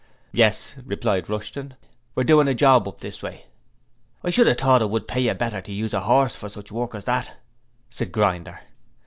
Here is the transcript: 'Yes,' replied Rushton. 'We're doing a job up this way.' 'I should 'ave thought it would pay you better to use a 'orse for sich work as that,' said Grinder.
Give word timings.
'Yes,' 0.31 0.73
replied 0.83 1.29
Rushton. 1.29 1.75
'We're 2.15 2.23
doing 2.23 2.47
a 2.47 2.55
job 2.55 2.87
up 2.87 3.01
this 3.01 3.21
way.' 3.21 3.45
'I 4.23 4.31
should 4.31 4.47
'ave 4.47 4.59
thought 4.59 4.81
it 4.81 4.89
would 4.89 5.07
pay 5.07 5.21
you 5.21 5.35
better 5.35 5.61
to 5.61 5.71
use 5.71 5.93
a 5.93 6.03
'orse 6.07 6.35
for 6.35 6.49
sich 6.49 6.71
work 6.71 6.95
as 6.95 7.05
that,' 7.05 7.33
said 7.91 8.11
Grinder. 8.11 8.61